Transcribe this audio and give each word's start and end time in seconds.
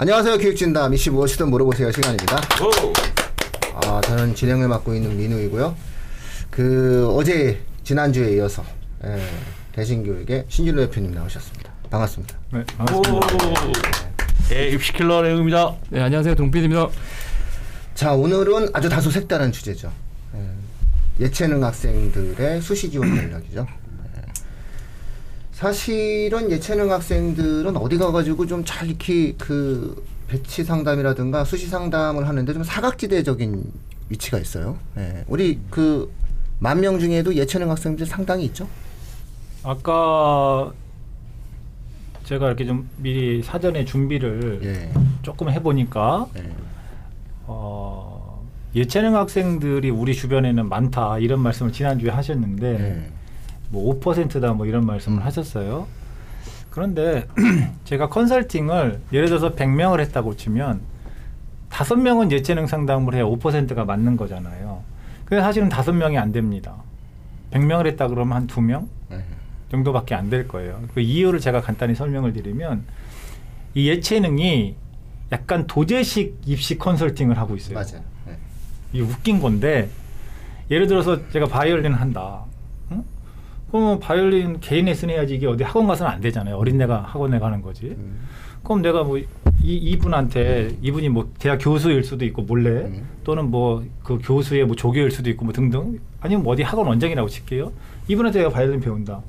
안녕하세요 0.00 0.38
교육진담 0.38 0.94
이씨 0.94 1.10
무엇이든 1.10 1.50
물어보세요 1.50 1.90
시간입니다. 1.90 2.36
오! 2.62 2.92
아 3.74 4.00
저는 4.02 4.32
진행을 4.32 4.68
맡고 4.68 4.94
있는 4.94 5.16
민우이고요. 5.16 5.74
그 6.50 7.08
어제 7.16 7.60
지난주에 7.82 8.36
이어서 8.36 8.64
예, 9.04 9.20
대신교육의 9.72 10.44
신진로 10.48 10.86
대표님 10.86 11.12
나오셨습니다. 11.12 11.72
반갑습니다. 11.90 12.36
네, 12.52 12.60
오! 12.60 13.02
반갑습니다. 13.02 13.28
예, 14.52 14.68
입시킬러 14.68 15.22
내용입니다. 15.22 15.74
네, 15.90 16.00
안녕하세요. 16.00 16.36
동필입니다. 16.36 16.88
자 17.96 18.12
오늘은 18.12 18.68
아주 18.74 18.88
다소 18.88 19.10
색다른 19.10 19.50
주제죠. 19.50 19.92
예, 20.36 21.24
예체능 21.24 21.64
학생들의 21.64 22.62
수시 22.62 22.88
지원 22.88 23.16
전략이죠. 23.16 23.66
예. 25.58 25.60
사실은 25.60 26.50
예체능 26.50 26.90
학생들은 26.92 27.76
어디 27.76 27.98
가가지고 27.98 28.46
좀잘 28.46 28.88
이렇게 28.88 29.32
그 29.38 30.04
배치 30.28 30.62
상담이라든가 30.62 31.44
수시 31.44 31.66
상담을 31.66 32.28
하는데 32.28 32.52
좀 32.52 32.62
사각지대적인 32.62 33.64
위치가 34.08 34.38
있어요. 34.38 34.78
예. 34.96 35.24
우리 35.28 35.58
그 35.70 36.10
만 36.60 36.80
명 36.80 36.98
중에도 36.98 37.34
예체능 37.34 37.70
학생들 37.70 38.04
상당히 38.06 38.44
있죠. 38.46 38.66
아까 39.62 40.72
제가 42.24 42.48
이렇게 42.48 42.66
좀 42.66 42.88
미리 42.96 43.42
사전에 43.42 43.84
준비를 43.84 44.60
예. 44.64 44.92
조금 45.22 45.50
해보니까 45.50 46.26
예. 46.36 46.50
어, 47.46 48.44
예체능 48.74 49.14
학생들이 49.14 49.90
우리 49.90 50.14
주변에는 50.14 50.68
많다 50.68 51.18
이런 51.18 51.40
말씀을 51.40 51.72
지난주에 51.72 52.10
하셨는데 52.10 52.66
예. 52.80 53.17
뭐 53.70 53.98
5%다 54.00 54.52
뭐 54.52 54.66
이런 54.66 54.86
말씀을 54.86 55.18
음. 55.18 55.24
하셨어요. 55.24 55.86
그런데 56.70 57.26
제가 57.84 58.08
컨설팅을 58.08 59.00
예를 59.12 59.28
들어서 59.28 59.54
100명을 59.54 60.00
했다고 60.00 60.36
치면 60.36 60.80
다섯 61.68 61.96
명은 61.96 62.32
예체능 62.32 62.66
상담을 62.66 63.14
해야 63.14 63.24
5%가 63.24 63.84
맞는 63.84 64.16
거잖아요. 64.16 64.82
근데 65.24 65.42
사실은 65.42 65.68
다섯 65.68 65.92
명이 65.92 66.16
안 66.16 66.32
됩니다. 66.32 66.76
100명을 67.52 67.86
했다 67.88 68.08
그러면 68.08 68.36
한두명 68.38 68.88
예. 69.12 69.22
정도밖에 69.70 70.14
안 70.14 70.30
될 70.30 70.48
거예요. 70.48 70.80
그 70.94 71.00
이유를 71.00 71.40
제가 71.40 71.60
간단히 71.60 71.94
설명을 71.94 72.32
드리면 72.32 72.84
이 73.74 73.88
예체능이 73.88 74.76
약간 75.32 75.66
도제식 75.66 76.40
입시 76.46 76.78
컨설팅을 76.78 77.36
하고 77.38 77.54
있어요. 77.56 77.74
맞아요. 77.74 78.02
예. 78.28 78.36
이 78.94 79.00
웃긴 79.02 79.40
건데 79.40 79.90
예를 80.70 80.86
들어서 80.86 81.28
제가 81.30 81.46
바이올린 81.46 81.92
한다. 81.92 82.44
응? 83.68 83.70
그러면 83.70 83.98
바이올린 84.00 84.60
개인 84.60 84.86
레슨 84.86 85.10
해야지 85.10 85.34
이게 85.34 85.46
어디 85.46 85.64
학원 85.64 85.86
가서는 85.86 86.12
안 86.12 86.20
되잖아요. 86.20 86.56
어린애가 86.56 87.02
학원에 87.02 87.38
가는 87.38 87.60
거지. 87.62 87.86
음. 87.86 88.20
그럼 88.64 88.82
내가 88.82 89.04
뭐 89.04 89.18
이, 89.18 89.24
이분한테 89.62 90.76
이분이 90.82 91.08
뭐 91.10 91.30
대학 91.38 91.58
교수일 91.58 92.02
수도 92.04 92.24
있고 92.24 92.42
몰래 92.42 92.70
음. 92.86 93.08
또는 93.24 93.50
뭐 93.50 93.82
그 94.08 94.18
교수의 94.22 94.64
뭐 94.64 94.74
조교일 94.74 95.10
수도 95.10 95.28
있고 95.28 95.44
뭐 95.44 95.52
등등 95.52 95.98
아니면 96.20 96.42
뭐 96.42 96.54
어디 96.54 96.62
학원 96.62 96.86
원장이라고 96.86 97.28
칠게요. 97.28 97.70
이분한테 98.08 98.38
내가 98.38 98.50
바이올린 98.50 98.80
배운다. 98.80 99.20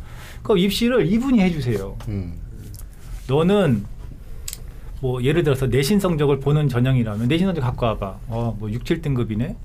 그럼 0.42 0.58
입시를 0.58 1.06
이분이 1.06 1.42
해주세요. 1.42 1.98
음. 2.08 2.36
너는 3.28 3.84
뭐 5.02 5.22
예를 5.22 5.44
들어서 5.44 5.68
내신 5.68 6.00
성적을 6.00 6.40
보는 6.40 6.70
전형이라면 6.70 7.28
내신 7.28 7.48
성적 7.48 7.60
갖고 7.60 7.86
와봐. 7.88 8.20
어, 8.30 8.56
뭐 8.58 8.72
6, 8.72 8.86
7등급이네. 8.86 9.58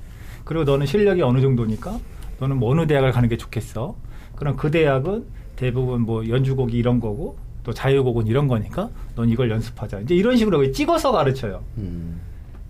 그리고 0.44 0.64
너는 0.64 0.84
실력이 0.86 1.22
어느 1.22 1.40
정도니까 1.40 1.98
너는 2.40 2.56
뭐 2.56 2.72
어느 2.72 2.88
대학을 2.88 3.12
가는 3.12 3.28
게 3.28 3.36
좋겠어. 3.36 3.94
그럼 4.36 4.56
그 4.56 4.70
대학은 4.70 5.24
대부분 5.56 6.02
뭐 6.02 6.28
연주곡이 6.28 6.76
이런 6.76 7.00
거고 7.00 7.36
또 7.62 7.72
자유곡은 7.72 8.26
이런 8.26 8.48
거니까 8.48 8.90
넌 9.16 9.28
이걸 9.28 9.50
연습하자. 9.50 10.00
이제 10.00 10.14
이런 10.14 10.36
식으로 10.36 10.70
찍어서 10.72 11.12
가르쳐요. 11.12 11.62
음. 11.78 12.20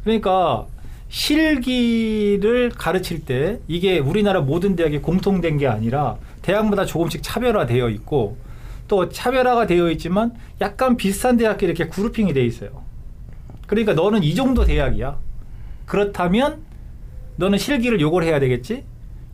그러니까 0.04 0.66
실기를 1.08 2.70
가르칠 2.70 3.24
때 3.24 3.60
이게 3.68 3.98
우리나라 3.98 4.40
모든 4.40 4.76
대학이 4.76 4.98
공통된 4.98 5.58
게 5.58 5.66
아니라 5.66 6.16
대학마다 6.42 6.84
조금씩 6.84 7.22
차별화되어 7.22 7.88
있고 7.90 8.36
또 8.88 9.08
차별화가 9.08 9.66
되어 9.66 9.90
있지만 9.92 10.34
약간 10.60 10.96
비슷한 10.96 11.36
대학끼리 11.36 11.72
이렇게 11.72 11.88
그룹핑이 11.88 12.32
돼 12.34 12.44
있어요. 12.44 12.82
그러니까 13.66 13.94
너는 13.94 14.22
이 14.22 14.34
정도 14.34 14.64
대학이야. 14.64 15.18
그렇다면 15.86 16.62
너는 17.36 17.58
실기를 17.58 18.00
요걸 18.00 18.24
해야 18.24 18.38
되겠지? 18.38 18.84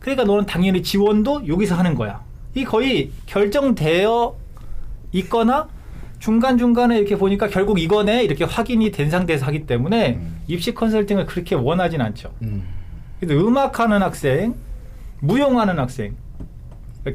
그러니까 0.01 0.25
너는 0.25 0.45
당연히 0.45 0.83
지원도 0.83 1.47
여기서 1.47 1.75
하는 1.75 1.95
거야. 1.95 2.21
이 2.55 2.65
거의 2.65 3.11
결정되어 3.27 4.35
있거나 5.13 5.69
중간중간에 6.19 6.97
이렇게 6.97 7.17
보니까 7.17 7.47
결국 7.47 7.79
이거네 7.79 8.23
이렇게 8.23 8.43
확인이 8.43 8.91
된 8.91 9.09
상태에서 9.09 9.45
하기 9.45 9.65
때문에 9.65 10.15
음. 10.15 10.41
입시 10.47 10.73
컨설팅을 10.73 11.25
그렇게 11.27 11.55
원하진 11.55 12.01
않죠. 12.01 12.33
음. 12.41 12.67
그래서 13.19 13.39
음악하는 13.39 14.01
학생, 14.01 14.55
무용하는 15.19 15.79
학생, 15.79 16.15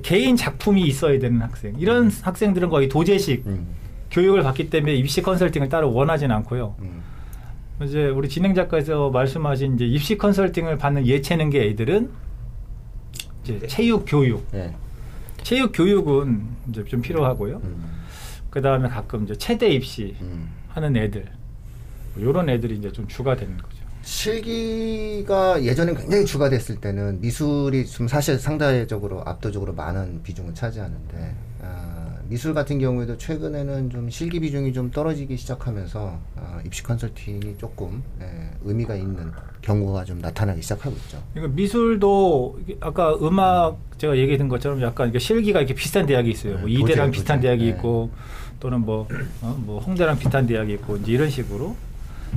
개인 0.03 0.37
작품이 0.37 0.83
있어야 0.83 1.19
되는 1.19 1.41
학생 1.41 1.75
이런 1.79 2.11
학생들은 2.23 2.69
거의 2.69 2.89
도제식 2.89 3.47
음. 3.47 3.67
교육을 4.11 4.43
받기 4.43 4.71
때문에 4.71 4.95
입시 4.95 5.23
컨설팅을 5.23 5.69
따로 5.69 5.93
원하진 5.93 6.31
않고요. 6.31 6.77
음. 6.81 7.03
이제 7.83 8.07
우리 8.07 8.29
진행자께서 8.29 9.11
말씀하신 9.11 9.75
이제 9.75 9.85
입시 9.85 10.17
컨설팅을 10.17 10.79
받는 10.79 11.07
예체능계 11.07 11.63
애들은 11.69 12.26
이제 13.55 13.67
체육 13.67 14.05
교육, 14.07 14.47
예. 14.55 14.75
체육 15.43 15.73
교육은 15.73 16.43
이제 16.71 16.85
좀 16.85 17.01
필요하고요. 17.01 17.61
음. 17.63 17.85
그 18.51 18.61
다음에 18.63 18.89
가끔 18.89 19.25
이제 19.25 19.37
체대 19.37 19.69
입시 19.69 20.17
음. 20.21 20.49
하는 20.69 20.97
애들, 20.97 21.27
이런 22.17 22.49
애들이 22.49 22.77
이제 22.77 22.91
좀 22.91 23.07
주가 23.07 23.37
되는 23.37 23.57
거죠. 23.57 23.77
실기가 24.03 25.63
예전에 25.63 25.93
굉장히 25.95 26.25
주가 26.25 26.49
됐을 26.49 26.77
때는 26.77 27.21
미술이 27.21 27.87
좀 27.87 28.07
사실 28.07 28.39
상대적으로 28.39 29.23
압도적으로 29.27 29.75
많은 29.75 30.23
비중을 30.23 30.55
차지하는데 30.55 31.35
아, 31.63 31.96
미술 32.29 32.55
같은 32.55 32.79
경우에도 32.79 33.17
최근에는 33.17 33.91
좀 33.91 34.11
실기 34.11 34.41
비중이 34.41 34.73
좀 34.73 34.91
떨어지기 34.91 35.37
시작하면서 35.37 36.19
아, 36.37 36.61
입시 36.65 36.83
컨설팅이 36.83 37.57
조금 37.59 38.03
예, 38.21 38.51
의미가 38.65 38.97
있는 38.97 39.31
경우가 39.63 40.05
좀 40.05 40.19
나타나기 40.21 40.61
시작하고 40.63 40.97
있죠. 40.97 41.23
그러니까 41.33 41.55
미술도 41.55 42.59
아까 42.81 43.15
음악 43.17 43.79
제가 43.99 44.17
얘기했던 44.17 44.49
것처럼 44.49 44.83
약간 44.83 45.09
이게 45.09 45.19
실기가 45.19 45.61
이렇게 45.61 45.75
비슷한 45.75 46.07
대학이 46.07 46.31
있어요. 46.31 46.55
뭐 46.59 46.67
네, 46.67 46.73
이대랑 46.75 47.11
비슷한 47.11 47.39
도제. 47.39 47.49
대학이 47.49 47.65
네. 47.65 47.71
있고 47.71 48.11
또는 48.59 48.81
뭐, 48.81 49.07
어, 49.43 49.57
뭐 49.65 49.79
홍대랑 49.81 50.19
비슷한 50.19 50.47
대학이 50.47 50.73
있고 50.75 50.97
이제 50.97 51.13
이런 51.13 51.31
식으로. 51.31 51.77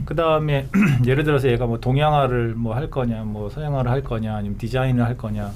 그 0.06 0.16
다음에 0.16 0.68
예를 1.06 1.24
들어서 1.24 1.50
얘가 1.50 1.66
뭐 1.66 1.80
동양화를 1.80 2.54
뭐 2.56 2.76
할 2.76 2.90
거냐, 2.90 3.24
뭐 3.24 3.50
서양화를 3.50 3.90
할 3.90 4.04
거냐, 4.04 4.36
아니면 4.36 4.58
디자인을 4.58 5.04
할 5.04 5.18
거냐. 5.18 5.52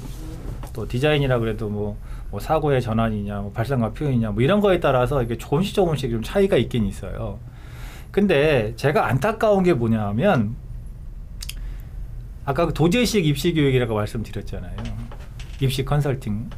또 0.73 0.87
디자인이라 0.87 1.37
그래도 1.39 1.69
뭐, 1.69 1.97
뭐 2.33 2.39
사고의 2.39 2.81
전환이냐, 2.81 3.41
뭐 3.41 3.51
발상과 3.51 3.91
표현이냐, 3.91 4.31
뭐 4.31 4.41
이런 4.41 4.59
거에 4.59 4.79
따라서 4.79 5.21
이게 5.21 5.37
조금씩 5.37 5.75
조금씩 5.75 6.09
좀 6.09 6.23
차이가 6.23 6.57
있긴 6.57 6.87
있어요. 6.87 7.37
근데 8.09 8.73
제가 8.75 9.05
안타까운 9.05 9.61
게 9.61 9.73
뭐냐면 9.73 10.55
아까 12.43 12.65
그 12.65 12.73
도제식 12.73 13.27
입시 13.27 13.53
교육이라고 13.53 13.93
말씀드렸잖아요. 13.93 14.75
입시 15.61 15.85
컨설팅. 15.85 16.49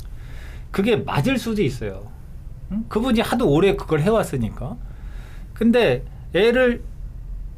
그게 0.72 0.96
맞을 0.96 1.38
수도 1.38 1.62
있어요. 1.62 2.08
응? 2.72 2.86
그분이 2.88 3.20
하도 3.20 3.50
오래 3.50 3.76
그걸 3.76 4.00
해왔으니까. 4.00 4.78
근데 5.54 6.06
애를 6.34 6.84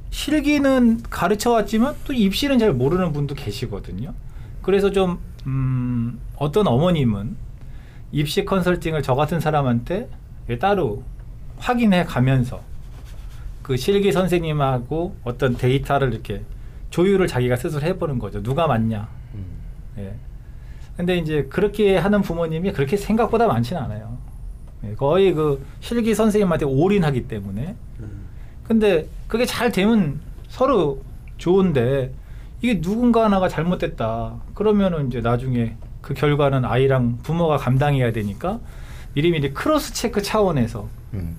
실기는 0.09 1.03
가르쳐 1.03 1.51
왔지만 1.51 1.93
또 2.03 2.13
입시는 2.13 2.57
잘 2.57 2.73
모르는 2.73 3.13
분도 3.13 3.35
계시거든요. 3.35 4.15
그래서 4.63 4.91
좀, 4.91 5.19
음, 5.45 6.19
어떤 6.35 6.65
어머님은 6.65 7.46
입시 8.17 8.45
컨설팅을 8.45 9.03
저 9.03 9.13
같은 9.13 9.39
사람한테 9.39 10.09
따로 10.59 11.03
확인해 11.59 12.03
가면서 12.03 12.61
그 13.61 13.77
실기 13.77 14.11
선생님하고 14.11 15.15
어떤 15.23 15.55
데이터를 15.55 16.13
이렇게 16.13 16.41
조율을 16.89 17.27
자기가 17.27 17.57
스스로 17.57 17.83
해보는 17.83 18.17
거죠. 18.17 18.41
누가 18.41 18.65
맞냐. 18.65 19.07
음. 19.35 19.45
예. 19.99 20.15
근데 20.95 21.17
이제 21.17 21.45
그렇게 21.47 21.95
하는 21.95 22.23
부모님이 22.23 22.71
그렇게 22.71 22.97
생각보다 22.97 23.45
많지는 23.45 23.83
않아요. 23.83 24.17
예, 24.83 24.95
거의 24.95 25.33
그 25.33 25.63
실기 25.79 26.15
선생님한테 26.15 26.65
올인하기 26.65 27.27
때문에. 27.27 27.75
근데 28.63 29.07
그게 29.27 29.45
잘 29.45 29.71
되면 29.71 30.19
서로 30.47 31.03
좋은데 31.37 32.11
이게 32.63 32.81
누군가 32.81 33.25
하나가 33.25 33.47
잘못됐다. 33.47 34.37
그러면은 34.55 35.07
이제 35.07 35.21
나중에 35.21 35.75
그 36.07 36.13
결과는 36.13 36.63
아이랑 36.63 37.19
부모가 37.21 37.57
감당해야 37.57 38.13
되니까 38.13 38.61
미리미리 39.13 39.53
cross 39.53 39.93
check 39.93 40.21
차원에서 40.21 40.87
음. 41.15 41.35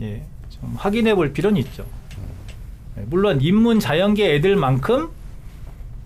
예, 0.00 0.22
좀 0.50 0.72
확인해 0.76 1.16
볼 1.16 1.32
필요는 1.32 1.60
있죠. 1.62 1.84
예, 2.96 3.02
물론 3.06 3.40
인문 3.40 3.80
자연계 3.80 4.36
애들만큼 4.36 5.08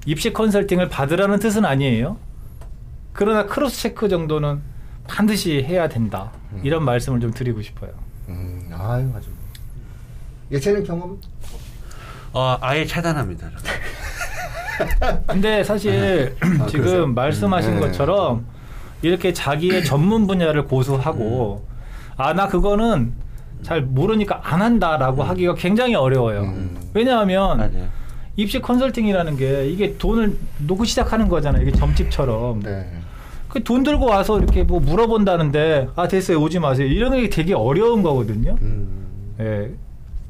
입시 0.07 0.33
컨설팅을 0.33 0.89
받으라는 0.89 1.39
뜻은 1.39 1.67
아니에요. 1.67 2.17
그러나 3.13 3.45
cross 3.45 3.83
check 3.83 4.09
정도는 4.09 4.61
반드시 5.07 5.63
해야 5.63 5.87
된다. 5.91 6.33
이런 6.63 6.85
말씀을 6.85 7.21
좀 7.21 7.31
드리고 7.31 7.61
싶어요. 7.61 7.91
음. 8.29 8.71
아유 8.73 9.13
아주 9.15 9.29
예체능 10.51 10.83
경험 10.83 11.21
어, 12.33 12.57
아예 12.63 12.87
차단합니다. 12.87 13.51
근데 15.27 15.63
사실 15.65 16.35
아, 16.41 16.67
지금 16.67 16.85
그러세요? 16.85 17.07
말씀하신 17.09 17.71
음, 17.73 17.75
네. 17.77 17.81
것처럼 17.87 18.47
이렇게 19.03 19.33
자기의 19.33 19.85
전문 19.85 20.27
분야를 20.27 20.65
고수하고 20.67 21.65
아 22.17 22.33
나 22.35 22.47
그거는 22.49 23.13
잘 23.63 23.81
모르니까 23.83 24.41
안 24.43 24.61
한다라고 24.63 25.23
하기가 25.23 25.55
굉장히 25.55 25.95
어려워요. 25.95 26.43
음. 26.43 26.77
왜냐하면 26.95 27.59
맞아요. 27.59 27.89
입시 28.37 28.61
컨설팅이라는 28.61 29.37
게 29.37 29.67
이게 29.69 29.97
돈을 29.99 30.37
놓고 30.67 30.85
시작하는 30.85 31.29
거잖아요. 31.29 31.63
이게 31.63 31.73
점집처럼. 31.73 32.61
네. 32.63 32.91
그돈 33.49 33.83
들고 33.83 34.07
와서 34.07 34.39
이렇게 34.39 34.63
뭐 34.63 34.81
물어본다는데 34.81 35.89
아 35.95 36.09
됐어요 36.09 36.41
오지 36.41 36.59
마세요 36.59 36.87
이런 36.87 37.13
게 37.21 37.29
되게 37.29 37.55
어려운 37.55 38.03
거거든요. 38.03 38.57
음. 38.63 39.37
예. 39.41 39.71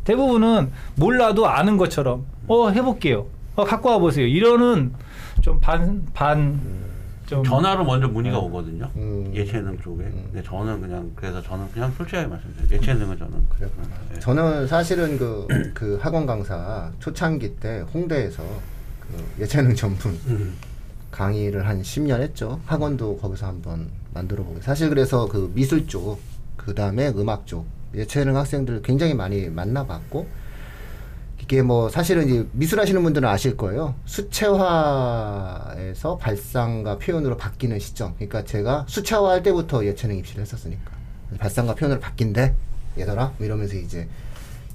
대부분은 0.04 0.70
몰라도 0.96 1.46
아는 1.46 1.76
것처럼 1.76 2.24
어 2.48 2.70
해볼게요. 2.70 3.26
어 3.54 3.64
갖고 3.64 3.88
와 3.90 3.98
보세요. 3.98 4.26
이러는 4.26 4.92
좀 5.40 5.60
반 5.60 6.04
반 6.14 6.82
좀 7.26 7.42
전화로 7.44 7.84
먼저 7.84 8.08
문의가 8.08 8.38
오거든요. 8.40 8.90
음. 8.96 9.30
예체능 9.34 9.78
쪽에. 9.80 10.04
음. 10.04 10.28
근데 10.32 10.42
저는 10.46 10.80
그냥 10.82 11.10
그래서 11.14 11.40
저는 11.40 11.70
그냥 11.72 11.90
솔직하게 11.96 12.26
말씀드려요. 12.28 12.72
예체능은 12.72 13.16
저는 13.18 13.48
그랬구나. 13.48 13.88
예. 14.14 14.20
저는 14.20 14.66
사실은 14.66 15.16
그, 15.18 15.46
그 15.72 15.98
학원 16.02 16.26
강사 16.26 16.90
초창기 16.98 17.56
때 17.56 17.84
홍대에서 17.94 18.42
그 19.00 19.24
예체능 19.42 19.74
전문 19.74 19.98
음. 20.26 20.54
강의를 21.10 21.66
한 21.66 21.80
10년 21.80 22.20
했죠. 22.20 22.60
학원도 22.66 23.16
거기서 23.18 23.46
한번 23.46 23.88
만들어 24.12 24.42
보고. 24.44 24.60
사실 24.60 24.88
그래서 24.90 25.26
그 25.26 25.50
미술 25.54 25.86
쪽, 25.86 26.20
그 26.58 26.74
다음에 26.74 27.08
음악 27.16 27.46
쪽, 27.46 27.66
예체능 27.94 28.36
학생들 28.36 28.82
굉장히 28.82 29.14
많이 29.14 29.48
만나봤고, 29.48 30.26
이게 31.42 31.60
뭐 31.60 31.88
사실은 31.88 32.28
이제 32.28 32.46
미술 32.52 32.78
하시는 32.80 33.02
분들은 33.02 33.28
아실 33.28 33.56
거예요. 33.56 33.96
수채화에서 34.04 36.16
발상과 36.18 36.98
표현으로 36.98 37.36
바뀌는 37.36 37.80
시점. 37.80 38.14
그러니까 38.14 38.44
제가 38.44 38.86
수채화 38.88 39.28
할 39.28 39.42
때부터 39.42 39.84
예체능 39.84 40.16
입시를 40.16 40.42
했었으니까. 40.42 40.92
발상과 41.38 41.74
표현으로 41.74 41.98
바뀐대. 42.00 42.54
얘들아. 42.96 43.32
뭐 43.38 43.46
이러면서 43.46 43.74
이제 43.76 44.08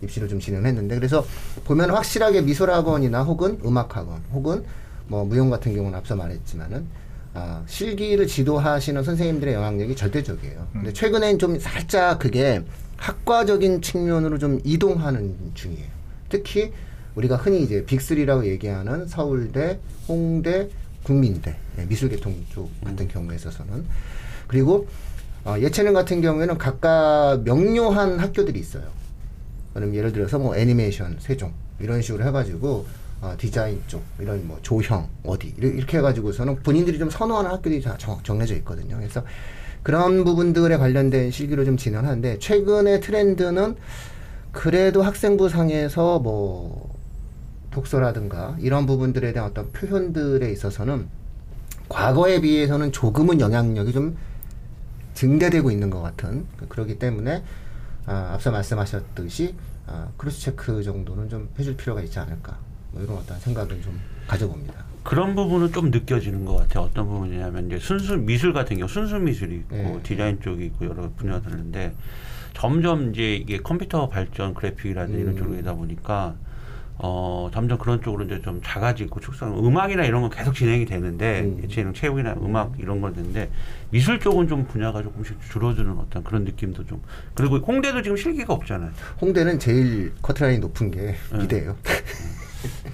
입시를 0.04 0.28
좀 0.28 0.42
진행했는데 0.42 0.96
그래서 0.96 1.26
보면 1.64 1.92
확실하게 1.92 2.42
미술학원이나 2.42 3.24
혹은 3.24 3.60
음악학원 3.64 4.24
혹은 4.34 4.66
뭐 5.08 5.24
무용 5.24 5.50
같은 5.50 5.74
경우는 5.74 5.98
앞서 5.98 6.18
말했지만은 6.18 6.86
아, 7.34 7.64
실기를 7.66 8.28
지도하시는 8.28 9.04
선생님들의 9.04 9.54
영향력이 9.54 9.96
절대적이에요. 9.96 10.68
근데 10.74 10.92
최근엔 10.92 11.40
좀 11.40 11.58
살짝 11.60 12.20
그게 12.20 12.62
학과적인 12.98 13.82
측면으로 13.82 14.38
좀 14.38 14.60
이동하는 14.64 15.38
중이에요. 15.54 15.97
특히 16.30 16.72
우리가 17.16 17.36
흔히 17.36 17.64
이제 17.64 17.84
빅3라고 17.86 18.46
얘기하는 18.46 19.08
서울대, 19.08 19.80
홍대, 20.08 20.70
국민대, 21.04 21.56
예, 21.80 21.86
미술계통 21.86 22.46
쪽 22.54 22.70
같은 22.84 23.08
경우에 23.08 23.36
있어서는 23.36 23.86
그리고 24.48 24.88
어, 25.46 25.56
예체능 25.60 25.94
같은 25.94 26.22
경우에는 26.22 26.58
각각 26.58 27.42
명료한 27.44 28.20
학교들이 28.20 28.60
있어요. 28.60 28.84
그럼 29.74 29.96
예를 29.96 30.12
들어서 30.12 30.38
뭐 30.38 30.56
애니메이션 30.56 31.18
세종 31.20 31.54
이런 31.80 32.02
식으로 32.02 32.26
해가지고 32.26 32.86
어, 33.22 33.36
디자인 33.38 33.82
쪽 33.88 34.04
이런 34.20 34.46
뭐 34.46 34.60
조형 34.62 35.08
어디 35.24 35.54
이렇게 35.58 35.78
이렇게 35.78 35.98
해가지고서는 36.00 36.58
본인들이 36.58 37.00
좀 37.00 37.10
선호하는 37.10 37.50
학교들이 37.52 37.82
다 37.82 37.96
정, 37.98 38.22
정해져 38.24 38.56
있거든요. 38.56 38.98
그래서 38.98 39.24
그런 39.84 40.24
부분들에 40.24 40.78
관련된 40.78 41.32
실기로 41.32 41.64
좀 41.64 41.78
진행하는데 41.78 42.40
최근의 42.40 43.00
트렌드는 43.02 43.76
그래도 44.52 45.02
학생부 45.04 45.50
상에서 45.50 46.20
뭐 46.20 46.96
독서라든가 47.72 48.58
이런 48.60 48.86
부분들에 48.86 49.34
대한 49.34 49.50
어떤 49.50 49.72
표현들에 49.72 50.52
있어서는 50.52 51.08
과거에 51.90 52.42
비해서는 52.42 52.92
조금은 52.92 53.40
영향력이 53.40 53.94
좀 53.94 54.18
증대되고 55.14 55.72
있는 55.72 55.90
것 55.90 56.02
같은 56.02 56.46
그러기 56.70 57.00
때문에 57.00 57.44
아, 58.06 58.32
앞서 58.34 58.52
말씀하셨듯이 58.52 59.56
아, 59.86 60.08
cross 60.18 60.42
check 60.42 60.84
정도는 60.84 61.30
좀 61.30 61.50
해줄 61.58 61.76
필요가 61.78 62.02
있지 62.02 62.20
않을까 62.20 62.58
뭐 62.92 63.02
이런 63.02 63.18
어떤 63.18 63.40
생각을 63.40 63.82
좀 63.82 64.00
가져봅니다. 64.28 64.86
그런 65.04 65.36
부분은 65.36 65.72
좀 65.72 65.90
느껴지는 65.90 66.44
것 66.44 66.58
같아요. 66.58 66.84
어떤 66.84 67.08
부분이냐면 67.08 67.68
이제 67.68 67.80
순수 67.80 68.18
미술 68.18 68.52
같은 68.52 68.78
경우 68.78 68.90
순수 68.90 69.18
미술이 69.18 69.56
있고 69.56 69.76
네. 69.76 70.00
디자인 70.04 70.42
쪽이 70.42 70.66
있고 70.66 70.86
여러 70.86 71.10
분야가 71.16 71.50
있는데 71.50 71.94
점점 72.58 73.12
이제 73.12 73.36
이게 73.36 73.60
컴퓨터 73.60 74.10
발전 74.10 74.56
그래픽이라든지 74.56 75.20
이런 75.22 75.34
음. 75.34 75.38
쪽으로 75.38 75.56
되다 75.58 75.76
보니까 75.76 76.34
어 76.98 77.52
점점 77.54 77.78
그런 77.78 78.02
쪽으로 78.02 78.26
이제 78.26 78.42
좀 78.42 78.60
작아지고 78.64 79.20
축소하는 79.20 79.64
음악이나 79.64 80.06
이런 80.06 80.22
건 80.22 80.32
계속 80.32 80.56
진행이 80.56 80.86
되는데 80.86 81.42
음. 81.42 81.62
예체능 81.64 81.94
체육이나 81.94 82.34
음악 82.42 82.74
이런 82.80 83.00
건 83.00 83.14
되는데 83.14 83.52
미술 83.92 84.20
쪽은 84.20 84.48
좀 84.48 84.66
분야가 84.66 85.04
조금씩 85.04 85.40
줄어드는 85.52 86.00
어떤 86.00 86.24
그런 86.24 86.46
느낌도 86.46 86.88
좀 86.88 87.00
그리고 87.36 87.58
홍대도 87.58 88.02
지금 88.02 88.18
실기가 88.18 88.56
없잖아요. 88.56 88.90
홍대는 89.22 89.60
제일 89.60 90.12
커트라인이 90.24 90.58
높은 90.58 90.90
게 90.90 91.16
네. 91.32 91.44
이대예요. 91.44 91.76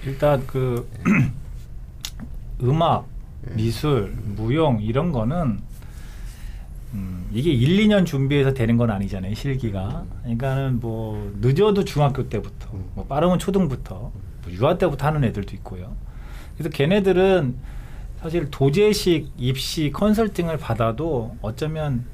일단 0.04 0.46
그 0.46 0.86
음악, 2.62 3.06
미술, 3.54 4.12
무용 4.36 4.82
이런 4.82 5.10
거는 5.10 5.60
음, 6.94 7.28
이게 7.32 7.50
1, 7.50 7.88
2년 7.88 8.06
준비해서 8.06 8.54
되는 8.54 8.76
건 8.76 8.90
아니잖아요. 8.90 9.34
실기가. 9.34 10.04
그러니까는 10.22 10.80
뭐 10.80 11.32
늦어도 11.40 11.84
중학교 11.84 12.28
때부터, 12.28 12.68
뭐 12.94 13.04
빠르면 13.06 13.38
초등부터, 13.38 13.94
뭐 13.94 14.52
유아 14.52 14.78
때부터 14.78 15.06
하는 15.06 15.24
애들도 15.24 15.54
있고요. 15.56 15.94
그래서 16.56 16.70
걔네들은 16.70 17.56
사실 18.20 18.50
도제식 18.50 19.32
입시 19.36 19.90
컨설팅을 19.92 20.56
받아도 20.56 21.36
어쩌면 21.42 22.04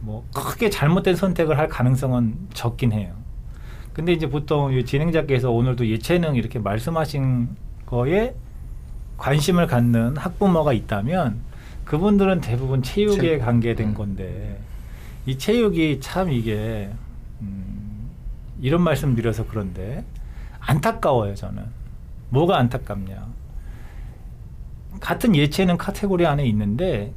뭐 0.00 0.24
크게 0.34 0.70
잘못된 0.70 1.16
선택을 1.16 1.58
할 1.58 1.68
가능성은 1.68 2.48
적긴 2.54 2.92
해요. 2.92 3.12
근데 3.92 4.12
이제 4.12 4.28
보통 4.28 4.72
이 4.72 4.84
진행자께서 4.84 5.50
오늘도 5.50 5.88
예체능 5.88 6.36
이렇게 6.36 6.58
말씀하신 6.58 7.48
거에 7.86 8.34
관심을 9.16 9.66
갖는 9.66 10.16
학부모가 10.16 10.72
있다면 10.74 11.40
그분들은 11.86 12.40
대부분 12.42 12.82
체육에 12.82 13.16
체육. 13.16 13.40
관계된 13.40 13.88
음. 13.88 13.94
건데 13.94 14.60
이 15.24 15.38
체육이 15.38 16.00
참 16.00 16.30
이게 16.30 16.90
음, 17.40 18.10
이런 18.60 18.82
말씀 18.82 19.14
드려서 19.14 19.46
그런데 19.46 20.04
안타까워요 20.60 21.34
저는 21.34 21.64
뭐가 22.28 22.58
안타깝냐 22.58 23.26
같은 25.00 25.34
예체능 25.34 25.78
카테고리 25.78 26.26
안에 26.26 26.44
있는데 26.46 27.14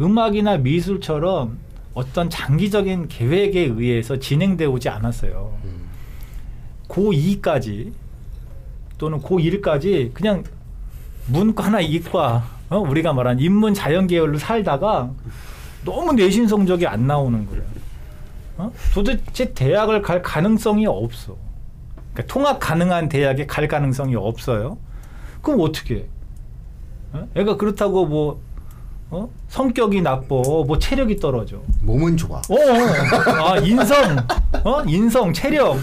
음악이나 0.00 0.56
미술처럼 0.58 1.58
어떤 1.94 2.30
장기적인 2.30 3.08
계획에 3.08 3.60
의해서 3.60 4.18
진행되어 4.18 4.70
오지 4.70 4.88
않았어요. 4.88 5.58
음. 5.64 5.88
고2까지 6.88 7.92
또는 8.98 9.20
고1까지 9.20 10.12
그냥 10.14 10.44
문과나 11.26 11.80
이과 11.80 12.44
어? 12.72 12.78
우리가 12.78 13.12
말한 13.12 13.38
인문 13.38 13.74
자연 13.74 14.06
계열로 14.06 14.38
살다가 14.38 15.10
너무 15.84 16.14
내신 16.14 16.48
성적이 16.48 16.86
안 16.86 17.06
나오는 17.06 17.46
거예요. 17.46 17.62
어? 18.56 18.72
도대체 18.94 19.52
대학을 19.52 20.00
갈 20.00 20.22
가능성이 20.22 20.86
없어. 20.86 21.36
그러니까 22.12 22.32
통합 22.32 22.58
가능한 22.60 23.10
대학에 23.10 23.46
갈 23.46 23.68
가능성이 23.68 24.16
없어요. 24.16 24.78
그럼 25.42 25.60
어떻게? 25.60 25.96
해? 25.96 26.04
어? 27.12 27.28
애가 27.34 27.58
그렇다고 27.58 28.06
뭐 28.06 28.40
어? 29.10 29.28
성격이 29.48 30.00
나빠, 30.00 30.26
뭐 30.28 30.78
체력이 30.78 31.16
떨어져. 31.16 31.60
몸은 31.82 32.16
좋아. 32.16 32.38
어, 32.38 32.54
어. 32.54 33.48
아 33.50 33.58
인성, 33.58 34.16
어 34.64 34.82
인성, 34.86 35.34
체력 35.34 35.76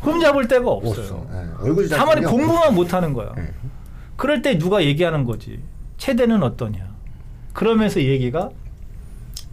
흠잡을 0.00 0.48
데가 0.48 0.68
없어요. 0.68 1.04
없어. 1.04 1.26
예, 1.32 1.64
얼굴 1.64 1.88
다만. 1.88 2.20
공부만 2.24 2.74
못하는 2.74 3.12
거야. 3.12 3.32
예. 3.38 3.52
그럴 4.16 4.42
때 4.42 4.58
누가 4.58 4.82
얘기하는 4.82 5.24
거지. 5.24 5.60
체대는 5.98 6.42
어떠냐. 6.42 6.94
그러면서 7.52 8.00
얘기가 8.02 8.50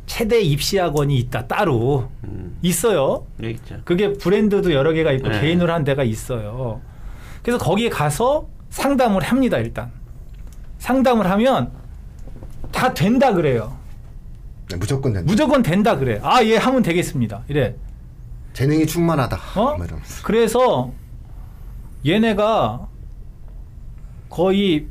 체대 0.06 0.42
입시학원이 0.42 1.18
있다 1.18 1.48
따로 1.48 2.10
음. 2.26 2.58
있어요. 2.62 3.26
네, 3.38 3.52
있죠. 3.52 3.78
그게 3.86 4.14
브랜드도 4.14 4.74
여러 4.74 4.92
개가 4.92 5.12
있고 5.14 5.30
네. 5.30 5.40
개인으로 5.42 5.72
한 5.72 5.84
데가 5.84 6.04
있어요. 6.04 6.82
그래서 7.44 7.64
거기에 7.64 7.90
가서 7.90 8.48
상담을 8.70 9.24
합니다 9.24 9.58
일단. 9.58 9.92
상담을 10.80 11.30
하면 11.30 11.72
다 12.72 12.94
된다 12.94 13.34
그래요. 13.34 13.78
네, 14.70 14.78
무조건 14.78 15.14
된다. 15.14 15.30
무조건 15.30 15.62
된다 15.62 15.98
그래. 15.98 16.20
아, 16.24 16.44
예, 16.44 16.58
하면 16.58 16.82
되겠습니다. 16.82 17.44
이래. 17.48 17.76
재능이 18.54 18.88
충만하다. 18.88 19.38
어? 19.56 19.78
뭐. 19.78 19.88
그래서 20.24 20.92
얘네가 22.06 22.88
거의 24.30 24.88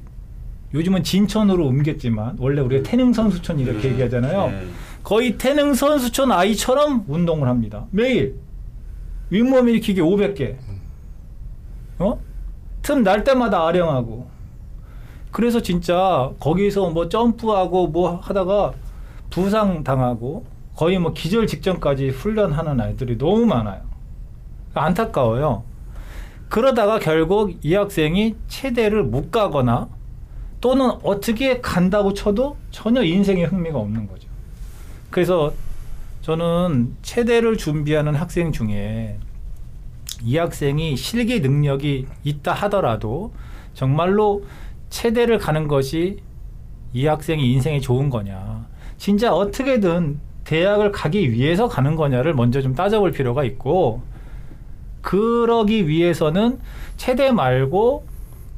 요즘은 0.73 1.03
진천으로 1.03 1.67
옮겼지만 1.67 2.37
원래 2.39 2.61
우리가 2.61 2.89
태릉 2.89 3.13
선수촌 3.13 3.59
이렇게 3.59 3.89
음. 3.89 3.93
얘기하잖아요. 3.93 4.51
네. 4.51 4.67
거의 5.03 5.37
태릉 5.39 5.75
선수촌 5.75 6.31
아이처럼 6.31 7.05
운동을 7.09 7.49
합니다. 7.49 7.87
매일 7.91 8.37
윗몸 9.31 9.69
일으키기 9.69 10.01
500개. 10.01 10.57
어? 11.99 12.19
틈 12.83 13.03
날 13.03 13.25
때마다 13.25 13.67
아령하고 13.67 14.27
그래서 15.31 15.61
진짜 15.61 16.31
거기서 16.41 16.91
뭐 16.91 17.09
점프하고 17.09 17.89
뭐 17.89 18.17
하다가 18.17 18.73
부상 19.29 19.85
당하고 19.85 20.45
거의 20.75 20.99
뭐 20.99 21.13
기절 21.13 21.47
직전까지 21.47 22.09
훈련하는 22.09 22.81
아이들이 22.81 23.19
너무 23.19 23.45
많아요. 23.47 23.83
안타까워요. 24.75 25.63
그러다가 26.49 26.99
결국 26.99 27.55
이 27.65 27.75
학생이 27.75 28.35
체대를 28.49 29.05
못 29.05 29.31
가거나 29.31 29.89
또는 30.61 30.91
어떻게 31.03 31.61
간다고 31.61 32.13
쳐도 32.13 32.57
전혀 32.71 33.03
인생에 33.03 33.45
흥미가 33.45 33.79
없는 33.79 34.07
거죠. 34.07 34.29
그래서 35.11 35.53
저는 36.23 36.97
체대를 37.03 37.57
준비하는 37.57 38.15
학생 38.15 38.53
중에 38.53 39.17
이 40.23 40.37
학생이 40.37 40.97
실기 40.97 41.41
능력이 41.41 42.07
있다 42.25 42.53
하더라도 42.53 43.33
정말로 43.73 44.45
체대를 44.91 45.39
가는 45.39 45.67
것이 45.67 46.21
이 46.93 47.07
학생이 47.07 47.53
인생에 47.53 47.81
좋은 47.81 48.11
거냐. 48.11 48.67
진짜 48.99 49.33
어떻게든 49.33 50.21
대학을 50.45 50.93
가기 50.93 51.33
위해서 51.33 51.69
가는 51.69 51.97
거냐를 51.97 52.35
먼저 52.35 52.61
좀 52.61 52.75
따져볼 52.75 53.13
필요가 53.13 53.45
있고 53.45 54.03
그러기 55.01 55.89
위해서는 55.89 56.59
체대 56.97 57.33
말고 57.33 58.05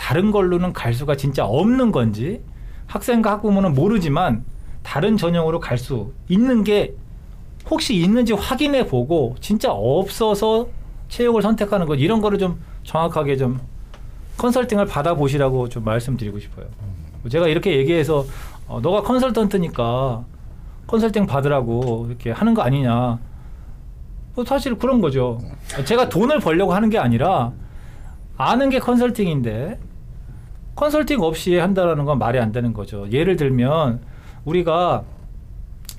다른 0.02 0.32
걸로는 0.32 0.72
갈 0.72 0.94
수가 0.94 1.14
진짜 1.16 1.46
없는 1.46 1.92
건지 1.92 2.40
학생과 2.88 3.30
학부모는 3.30 3.72
모르지만 3.72 4.44
다른 4.82 5.16
전형으로 5.16 5.60
갈 5.60 5.78
수 5.78 6.12
있는 6.28 6.64
게 6.64 6.96
혹시 7.70 7.94
있는지 7.94 8.32
확인해 8.32 8.84
보고 8.88 9.36
진짜 9.40 9.70
없어서 9.70 10.66
체육을 11.08 11.40
선택하는 11.40 11.86
것 11.86 11.94
이런 11.94 12.20
거를 12.20 12.36
좀 12.38 12.60
정확하게 12.82 13.36
좀 13.36 13.60
컨설팅을 14.38 14.86
받아보시라고 14.86 15.68
좀 15.68 15.84
말씀드리고 15.84 16.40
싶어요. 16.40 16.66
제가 17.30 17.46
이렇게 17.46 17.76
얘기해서 17.76 18.24
어, 18.66 18.80
너가 18.80 19.02
컨설턴트니까 19.02 20.24
컨설팅 20.88 21.26
받으라고 21.26 22.06
이렇게 22.08 22.32
하는 22.32 22.54
거 22.54 22.62
아니냐. 22.62 23.20
뭐 24.34 24.44
사실 24.44 24.76
그런 24.76 25.00
거죠. 25.00 25.38
제가 25.84 26.08
돈을 26.08 26.40
벌려고 26.40 26.74
하는 26.74 26.90
게 26.90 26.98
아니라 26.98 27.52
아는 28.36 28.68
게 28.68 28.80
컨설팅인데 28.80 29.78
컨설팅 30.74 31.20
없이 31.22 31.56
한다라는 31.56 32.04
건 32.04 32.18
말이 32.18 32.38
안 32.38 32.52
되는 32.52 32.72
거죠. 32.72 33.10
예를 33.10 33.36
들면 33.36 34.00
우리가 34.44 35.04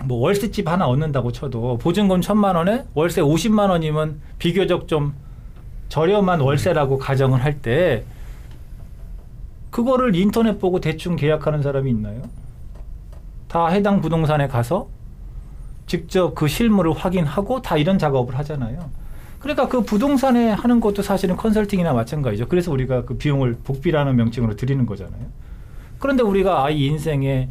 뭐 0.06 0.20
월세집 0.20 0.68
하나 0.68 0.88
얻는다고 0.88 1.32
쳐도 1.32 1.78
보증금 1.78 2.22
천만 2.22 2.56
원에 2.56 2.86
월세 2.94 3.22
50만 3.22 3.70
원이면 3.70 4.20
비교적 4.40 4.88
좀 4.88 5.14
저렴한 5.90 6.42
월세라고 6.42 6.98
가정을 6.98 7.44
할 7.44 7.62
때 7.62 8.04
그거를 9.70 10.16
인터넷 10.16 10.60
보고 10.60 10.80
대충 10.80 11.16
계약하는 11.16 11.62
사람이 11.64 11.90
있나요? 11.90 12.22
다 13.48 13.68
해당 13.68 14.02
부동산에 14.02 14.48
가서 14.48 14.88
직접 15.88 16.36
그 16.36 16.48
실물을 16.48 16.94
확인하고 16.94 17.62
다 17.62 17.78
이런 17.78 17.98
작업을 17.98 18.38
하잖아요. 18.40 18.90
그러니까 19.44 19.68
그 19.68 19.84
부동산에 19.84 20.52
하는 20.52 20.80
것도 20.80 21.02
사실은 21.02 21.36
컨설팅이나 21.36 21.92
마찬가지죠. 21.92 22.48
그래서 22.48 22.72
우리가 22.72 23.04
그 23.04 23.18
비용을 23.18 23.58
복비라는 23.66 24.16
명칭으로 24.16 24.56
드리는 24.56 24.86
거잖아요. 24.86 25.22
그런데 26.00 26.24
우리가 26.24 26.64
아이 26.64 26.86
인생에 26.86 27.50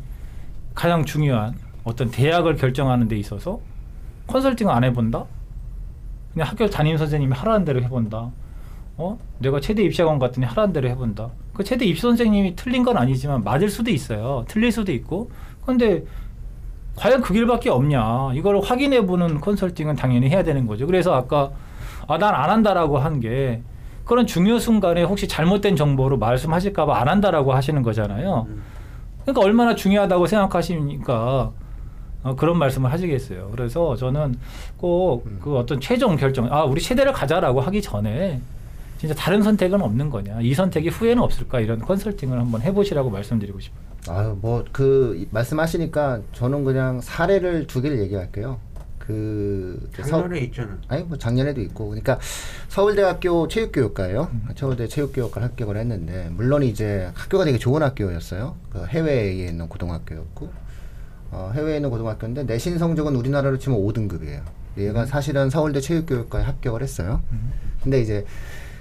가장 0.74 1.04
중요한 1.04 1.54
어떤 1.84 2.10
대학을 2.10 2.56
결정하는 2.56 3.08
데 3.08 3.18
있어서 3.18 3.60
컨설팅을 4.26 4.72
안 4.72 4.84
해본다? 4.84 5.26
그냥 6.32 6.48
학교 6.48 6.66
담임 6.70 6.96
선생님이 6.96 7.34
하라는 7.34 7.66
대로 7.66 7.82
해본다. 7.82 8.30
어? 8.96 9.18
내가 9.38 9.60
최대 9.60 9.82
입시학원 9.82 10.18
갔더니 10.18 10.46
하라는 10.46 10.72
대로 10.72 10.88
해본다. 10.88 11.28
그 11.52 11.62
최대 11.62 11.84
입시 11.84 12.00
선생님이 12.00 12.56
틀린 12.56 12.84
건 12.84 12.96
아니지만 12.96 13.44
맞을 13.44 13.68
수도 13.68 13.90
있어요. 13.90 14.46
틀릴 14.48 14.72
수도 14.72 14.92
있고. 14.92 15.30
그런데 15.60 16.04
과연 16.96 17.20
그 17.20 17.34
길밖에 17.34 17.68
없냐. 17.68 18.32
이걸 18.34 18.60
확인해 18.60 19.04
보는 19.04 19.42
컨설팅은 19.42 19.96
당연히 19.96 20.30
해야 20.30 20.42
되는 20.42 20.66
거죠. 20.66 20.86
그래서 20.86 21.14
아까 21.14 21.50
아, 22.08 22.18
난 22.18 22.34
안 22.34 22.50
한다라고 22.50 22.98
한 22.98 23.20
게 23.20 23.62
그런 24.04 24.26
중요 24.26 24.58
순간에 24.58 25.02
혹시 25.04 25.28
잘못된 25.28 25.76
정보로 25.76 26.18
말씀하실까봐 26.18 26.98
안 27.00 27.08
한다라고 27.08 27.52
하시는 27.54 27.82
거잖아요. 27.82 28.46
그러니까 29.22 29.40
얼마나 29.46 29.74
중요하다고 29.76 30.26
생각하시니까 30.26 31.52
어, 32.24 32.36
그런 32.36 32.58
말씀을 32.58 32.90
하시겠어요. 32.92 33.48
그래서 33.52 33.96
저는 33.96 34.36
꼭 34.76 35.24
그 35.40 35.56
어떤 35.56 35.80
최종 35.80 36.16
결정, 36.16 36.52
아, 36.52 36.64
우리 36.64 36.80
세대를 36.80 37.12
가자라고 37.12 37.60
하기 37.60 37.80
전에 37.82 38.40
진짜 38.98 39.14
다른 39.16 39.42
선택은 39.42 39.80
없는 39.82 40.10
거냐. 40.10 40.40
이 40.40 40.54
선택이 40.54 40.88
후회는 40.88 41.20
없을까. 41.22 41.58
이런 41.60 41.80
컨설팅을 41.80 42.38
한번 42.38 42.60
해보시라고 42.62 43.10
말씀드리고 43.10 43.58
싶어요. 43.60 43.82
아유 44.08 44.36
뭐 44.40 44.64
그 44.72 45.26
말씀하시니까 45.30 46.20
저는 46.32 46.64
그냥 46.64 47.00
사례를 47.00 47.66
두 47.68 47.80
개를 47.82 47.98
얘기할게요. 48.00 48.58
그 49.06 49.90
작년에 49.92 50.38
있잖아. 50.40 50.78
아니 50.86 51.02
뭐 51.02 51.18
작년에도 51.18 51.60
있고 51.60 51.88
그러니까 51.88 52.20
서울대학교 52.68 53.48
체육교육과예요. 53.48 54.30
서울대 54.56 54.86
체육교육과 54.86 55.42
합격을 55.42 55.76
했는데 55.76 56.28
물론 56.30 56.62
이제 56.62 57.10
학교가 57.14 57.44
되게 57.44 57.58
좋은 57.58 57.82
학교였어요. 57.82 58.54
그 58.70 58.84
해외에 58.86 59.32
있는 59.32 59.68
고등학교였고 59.68 60.50
어, 61.32 61.50
해외에 61.54 61.76
있는 61.76 61.90
고등학교인데 61.90 62.44
내신 62.44 62.78
성적은 62.78 63.16
우리나라로 63.16 63.58
치면 63.58 63.78
5등급이에요. 63.80 64.42
얘가 64.78 65.04
사실은 65.04 65.50
서울대 65.50 65.80
체육교육과에 65.80 66.44
합격을 66.44 66.82
했어요. 66.82 67.22
근데 67.82 68.00
이제 68.00 68.24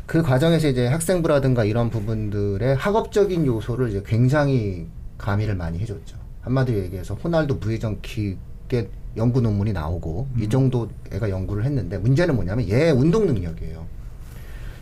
그 0.05 0.21
과정에서 0.21 0.67
이제 0.67 0.85
학생부라든가 0.87 1.63
이런 1.63 1.89
부분들의 1.89 2.75
학업적인 2.75 3.45
요소를 3.47 3.89
이제 3.89 4.03
굉장히 4.05 4.87
가미를 5.17 5.55
많이 5.55 5.79
해줬죠. 5.79 6.17
한마디로 6.41 6.79
얘기해서 6.79 7.15
호날두 7.15 7.59
부회전 7.59 8.01
킥의 8.01 8.89
연구 9.17 9.41
논문이 9.41 9.73
나오고 9.73 10.27
이 10.39 10.49
정도 10.49 10.89
애가 11.11 11.29
연구를 11.29 11.65
했는데 11.65 11.97
문제는 11.97 12.35
뭐냐면 12.35 12.67
얘 12.69 12.91
운동 12.91 13.25
능력이에요. 13.25 13.85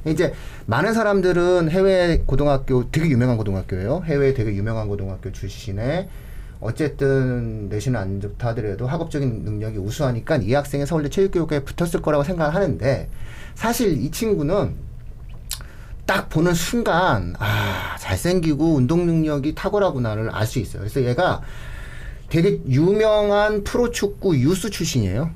이제 0.05 0.33
많은 0.65 0.93
사람들은 0.93 1.69
해외 1.71 2.23
고등학교 2.25 2.89
되게 2.89 3.09
유명한 3.09 3.37
고등학교예요. 3.37 4.03
해외 4.05 4.33
되게 4.33 4.53
유명한 4.55 4.87
고등학교 4.87 5.31
출신에 5.31 6.09
어쨌든 6.61 7.69
내신은 7.69 7.99
안 7.99 8.21
좋다 8.21 8.49
하더라도 8.49 8.87
학업적인 8.87 9.43
능력이 9.43 9.77
우수하니까 9.77 10.37
이 10.37 10.53
학생이 10.53 10.85
서울대 10.85 11.09
체육교육과에 11.09 11.63
붙었을 11.63 12.01
거라고 12.01 12.23
생각을 12.23 12.53
하는데 12.53 13.09
사실 13.55 14.01
이 14.01 14.11
친구는 14.11 14.75
딱 16.05 16.29
보는 16.29 16.53
순간 16.53 17.35
아 17.39 17.95
잘생기고 17.99 18.73
운동 18.75 19.05
능력이 19.05 19.55
탁월하구나를 19.55 20.29
알 20.31 20.45
수 20.45 20.59
있어요. 20.59 20.81
그래서 20.81 21.03
얘가 21.03 21.41
되게 22.29 22.61
유명한 22.67 23.63
프로축구 23.63 24.37
유스 24.37 24.69
출신이에요. 24.69 25.31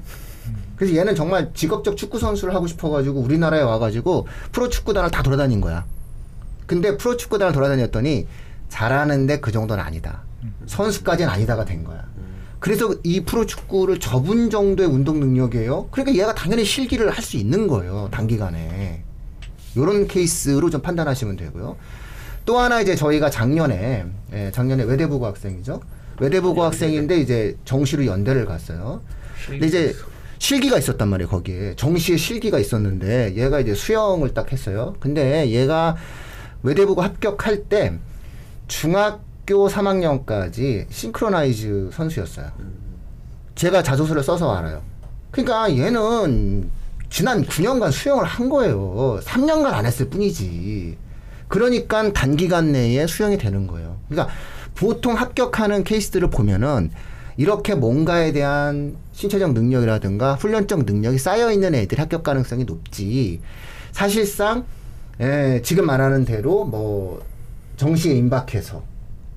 그래서 0.76 0.96
얘는 0.96 1.16
정말 1.16 1.52
직업적 1.54 1.98
축구 1.98 2.20
선수를 2.20 2.54
하고 2.56 2.68
싶어가지고 2.68 3.20
우리나라에 3.20 3.62
와가지고 3.62 4.28
프로축구단을 4.52 5.12
다 5.12 5.24
돌아다닌 5.24 5.62
거야. 5.62 5.86
근데 6.66 6.98
프로축구단을 6.98 7.54
돌아다녔더니 7.54 8.28
잘하는데 8.70 9.40
그 9.40 9.52
정도는 9.52 9.84
아니다. 9.84 10.22
선수까지는 10.66 11.32
아니다가 11.32 11.66
된 11.66 11.84
거야. 11.84 12.04
그래서 12.60 12.96
이 13.04 13.22
프로축구를 13.22 14.00
접은 14.00 14.50
정도의 14.50 14.88
운동 14.90 15.20
능력이에요. 15.20 15.90
그러니까 15.92 16.18
얘가 16.18 16.34
당연히 16.34 16.64
실기를 16.64 17.10
할 17.10 17.24
수 17.24 17.38
있는 17.38 17.68
거예요. 17.68 18.08
단기간에. 18.12 19.04
요런 19.76 20.08
케이스로 20.08 20.70
좀 20.70 20.82
판단하시면 20.82 21.36
되고요. 21.36 21.76
또 22.46 22.60
하나 22.60 22.82
이제 22.82 22.96
저희가 22.96 23.30
작년에, 23.30 24.06
예, 24.34 24.52
작년에 24.52 24.84
외대부고 24.84 25.26
학생이죠. 25.26 25.82
외대부고 26.20 26.64
학생인데 26.64 27.18
이제 27.20 27.58
정시로 27.66 28.06
연대를 28.06 28.46
갔어요. 28.46 29.02
근데 29.48 29.68
이제 29.68 29.96
실기가 30.40 30.78
있었단 30.78 31.08
말이에요, 31.08 31.30
거기에. 31.30 31.76
정시에 31.76 32.18
실기가 32.18 32.60
있었는데 32.60 33.36
얘가 33.36 33.60
이제 33.60 33.74
수영을 33.74 34.34
딱 34.34 34.52
했어요. 34.52 34.96
근데 35.00 35.50
얘가 35.50 35.96
외대부고 36.64 37.02
합격할 37.02 37.64
때 37.66 37.94
중학교 38.68 39.68
3학년까지 39.68 40.86
싱크로나이즈 40.90 41.90
선수였어요. 41.94 42.52
제가 43.56 43.84
자소서를 43.84 44.24
써서 44.24 44.56
알아요. 44.56 44.82
그러니까 45.32 45.76
얘는 45.76 46.70
지난 47.10 47.46
9년간 47.46 47.92
수영을 47.92 48.24
한 48.24 48.50
거예요. 48.50 49.20
3년간 49.24 49.66
안 49.68 49.86
했을 49.86 50.10
뿐이지. 50.10 50.98
그러니까 51.48 52.12
단기간 52.12 52.72
내에 52.72 53.06
수영이 53.06 53.38
되는 53.38 53.68
거예요. 53.68 53.98
그러니까 54.10 54.34
보통 54.76 55.16
합격하는 55.16 55.84
케이스들을 55.84 56.30
보면은 56.30 56.92
이렇게 57.38 57.76
뭔가에 57.76 58.32
대한 58.32 58.96
신체적 59.14 59.54
능력이라든가 59.54 60.36
훈련적 60.36 60.86
능력이 60.86 61.18
쌓여 61.18 61.52
있는 61.52 61.76
애들이 61.76 62.00
합격 62.00 62.24
가능성이 62.24 62.66
높지. 62.66 63.40
사실상 63.92 64.66
예, 65.22 65.62
지금 65.64 65.86
말하는 65.86 66.26
대로 66.26 66.66
뭐 66.66 67.24
정시에 67.78 68.14
임박해서 68.16 68.84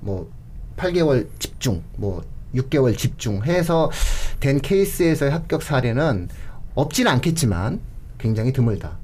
뭐 0.01 0.29
8개월 0.75 1.27
집중, 1.39 1.83
뭐 1.95 2.23
6개월 2.55 2.97
집중해서 2.97 3.91
된 4.39 4.59
케이스에서의 4.59 5.31
합격 5.31 5.63
사례는 5.63 6.29
없지는 6.75 7.11
않겠지만 7.11 7.79
굉장히 8.17 8.53
드물다. 8.53 8.97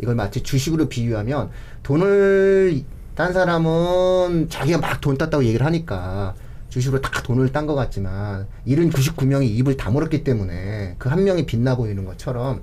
이걸 0.00 0.14
마치 0.14 0.42
주식으로 0.42 0.88
비유하면 0.88 1.50
돈을 1.82 2.82
딴 3.14 3.32
사람은 3.32 4.48
자기가 4.48 4.78
막 4.78 5.00
돈 5.00 5.18
땄다고 5.18 5.44
얘기를 5.44 5.64
하니까 5.66 6.34
주식으로 6.70 7.00
다 7.02 7.22
돈을 7.22 7.52
딴 7.52 7.66
것 7.66 7.74
같지만 7.74 8.46
79명이 8.66 9.44
입을 9.58 9.76
다물었기 9.76 10.24
때문에 10.24 10.94
그 10.98 11.08
한 11.10 11.22
명이 11.24 11.44
빛나 11.46 11.76
보이는 11.76 12.04
것처럼 12.04 12.62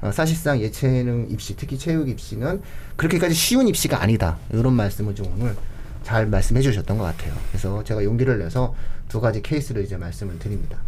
어, 0.00 0.10
사실상 0.10 0.60
예체능 0.60 1.28
입시, 1.30 1.54
특히 1.56 1.78
체육 1.78 2.08
입시는 2.08 2.62
그렇게까지 2.96 3.34
쉬운 3.34 3.68
입시가 3.68 4.02
아니다. 4.02 4.38
이런 4.52 4.72
말씀을 4.72 5.14
좀 5.14 5.26
오늘 5.38 5.54
잘 6.02 6.26
말씀해 6.26 6.60
주셨던 6.62 6.98
것 6.98 7.04
같아요. 7.04 7.34
그래서 7.50 7.84
제가 7.84 8.02
용기를 8.02 8.38
내서 8.38 8.74
두 9.08 9.20
가지 9.20 9.42
케이스를 9.42 9.84
이제 9.84 9.96
말씀을 9.96 10.38
드립니다. 10.38 10.78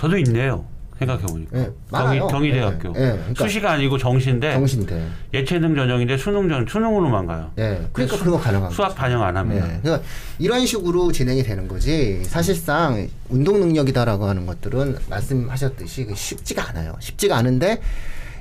저도 0.00 0.16
있네요. 0.18 0.64
생각해 0.98 1.22
보니까 1.22 1.58
네, 1.58 1.70
많아요. 1.90 2.28
경희, 2.28 2.32
경희 2.32 2.52
대학교 2.52 2.92
네, 2.92 3.00
네, 3.00 3.16
그러니까 3.18 3.44
수시가 3.44 3.72
아니고 3.72 3.98
정시인데 3.98 4.52
정신대. 4.52 5.06
예체능 5.34 5.74
전형인데 5.74 6.16
수능 6.16 6.48
전 6.48 6.64
수능으로만 6.68 7.26
가요. 7.26 7.50
예, 7.58 7.84
그러니까 7.92 8.16
그런 8.18 8.32
거 8.34 8.40
가능한 8.40 8.70
수학 8.70 8.88
거죠. 8.88 8.98
반영 9.00 9.22
안 9.22 9.36
합니다. 9.36 9.66
예, 9.66 9.80
그러니까 9.82 10.06
이런 10.38 10.64
식으로 10.64 11.10
진행이 11.10 11.42
되는 11.42 11.66
거지. 11.66 12.22
사실상 12.24 13.08
운동 13.28 13.58
능력이다라고 13.60 14.24
하는 14.26 14.46
것들은 14.46 14.96
말씀하셨듯이 15.10 16.04
그 16.04 16.14
쉽지가 16.14 16.68
않아요. 16.70 16.94
쉽지가 17.00 17.36
않은데 17.36 17.80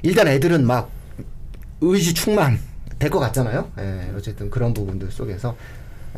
일단 0.03 0.27
애들은 0.27 0.65
막 0.67 0.89
의지 1.81 2.13
충만 2.13 2.59
될 2.99 3.09
것 3.09 3.19
같잖아요. 3.19 3.69
예, 3.79 4.11
어쨌든 4.15 4.49
그런 4.49 4.73
부분들 4.73 5.11
속에서 5.11 5.55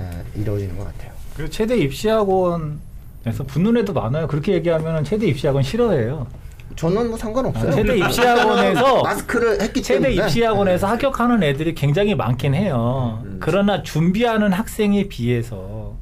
예, 0.01 0.39
이루어지는 0.39 0.77
것 0.77 0.83
같아요. 0.85 1.11
그리고 1.35 1.49
최대 1.49 1.77
입시학원 1.77 2.79
에서 3.25 3.43
붙는 3.43 3.77
애도 3.77 3.93
많아요. 3.93 4.27
그렇게 4.27 4.53
얘기하면 4.53 5.03
최대 5.03 5.25
입시학원 5.27 5.63
싫어해요. 5.63 6.27
저는 6.75 7.09
뭐 7.09 7.17
상관없어요. 7.17 7.69
아, 7.69 7.73
최대 7.73 7.97
입시학원에서 7.97 9.01
마스크를 9.03 9.61
했기 9.61 9.81
최대 9.81 10.09
때문에 10.09 10.25
입시학원에서 10.25 10.87
합격하는 10.87 11.41
애들이 11.41 11.73
굉장히 11.73 12.15
많긴 12.15 12.53
해요. 12.53 13.23
그러나 13.39 13.81
준비하는 13.81 14.51
학생에 14.51 15.07
비해서 15.07 15.93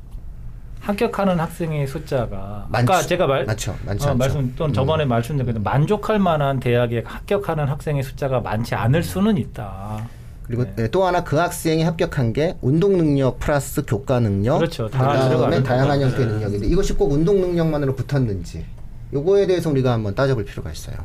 합격하는 0.82 1.39
학생의 1.39 1.88
숫자가 1.88 2.68
아까 2.72 3.01
제가 3.01 3.25
말 3.25 3.46
많죠. 3.46 3.75
많지 3.86 4.08
어. 4.08 4.15
말씀 4.15 4.53
또는 4.58 4.72
음. 4.72 4.74
저번에 4.74 5.06
말씀드린 5.06 5.63
만족할 5.63 6.20
만한 6.20 6.60
대학에 6.60 7.03
합격하는 7.06 7.68
학생의 7.68 8.03
숫자가 8.03 8.42
많지 8.42 8.75
않을 8.75 9.01
수는 9.01 9.38
있다. 9.38 10.06
그리고 10.44 10.64
네. 10.66 10.74
예, 10.80 10.88
또 10.90 11.06
하나 11.06 11.24
그 11.24 11.38
학생이 11.38 11.84
합격한 11.84 12.34
게 12.34 12.58
운동 12.62 12.98
능력 12.98 13.40
플러스 13.40 13.84
교과 13.86 14.20
능력, 14.20 14.58
그렇죠. 14.58 14.90
다 14.90 15.30
그다음에 15.30 15.64
다양한. 15.64 16.02
형태의 16.02 16.28
능력인데 16.28 16.68
이것이 16.68 16.94
꼭 16.94 17.12
운동 17.14 17.40
능력만으로 17.40 17.96
붙었는지 17.96 18.66
요거에 19.14 19.48
대해서 19.48 19.70
우리가 19.70 19.94
한번 19.94 20.16
따져볼 20.16 20.44
필요가 20.46 20.72
있어요. 20.72 20.98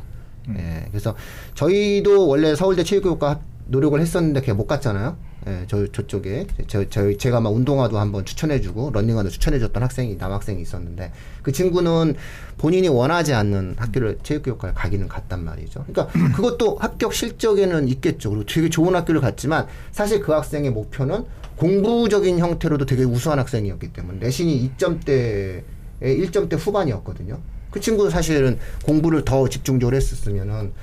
음. 0.49 0.55
예, 0.59 0.85
그래서 0.89 1.15
저희도 1.55 2.27
원래 2.27 2.55
서울대 2.55 2.83
체육교육과 2.83 3.29
합- 3.29 3.41
노력을 3.67 3.99
했었는데 3.99 4.39
그게 4.41 4.51
못 4.53 4.65
갔잖아요. 4.67 5.15
예, 5.47 5.63
저 5.67 5.87
저쪽에 5.87 6.47
저, 6.67 6.87
저 6.89 7.15
제가 7.15 7.39
막 7.39 7.53
운동화도 7.53 7.97
한번 7.97 8.25
추천해주고 8.25 8.91
런닝화도 8.93 9.29
추천해줬던 9.29 9.81
학생이 9.81 10.15
남학생이 10.15 10.61
있었는데 10.61 11.11
그 11.41 11.51
친구는 11.51 12.15
본인이 12.57 12.89
원하지 12.89 13.33
않는 13.33 13.75
학교를 13.77 14.19
체육교육과를 14.21 14.75
가기는 14.75 15.07
갔단 15.07 15.43
말이죠. 15.43 15.85
그러니까 15.87 16.07
그것도 16.35 16.77
합격 16.77 17.13
실적에는 17.13 17.87
있겠죠. 17.87 18.31
그리고 18.31 18.45
되게 18.45 18.69
좋은 18.69 18.95
학교를 18.95 19.21
갔지만 19.21 19.67
사실 19.91 20.19
그 20.19 20.33
학생의 20.33 20.71
목표는 20.71 21.23
공부적인 21.55 22.39
형태로도 22.39 22.85
되게 22.85 23.03
우수한 23.03 23.39
학생이었기 23.39 23.93
때문에 23.93 24.19
내신이 24.19 24.71
2점대에 24.77 25.63
1점대 26.01 26.57
후반이었거든요. 26.57 27.39
그 27.71 27.79
친구도 27.79 28.09
사실은 28.09 28.57
공부를 28.83 29.23
더 29.25 29.47
집중적으로 29.47 29.95
했었으면은 29.95 30.73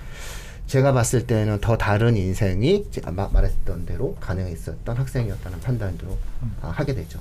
제가 0.67 0.93
봤을 0.93 1.27
때는 1.27 1.61
더 1.61 1.77
다른 1.77 2.17
인생이 2.17 2.87
제가 2.91 3.13
마- 3.13 3.29
말했던 3.33 3.87
대로 3.87 4.15
가능했었던 4.21 4.97
학생이었다는 4.97 5.61
판단도 5.61 6.19
아, 6.63 6.69
하게 6.69 6.95
되죠. 6.95 7.21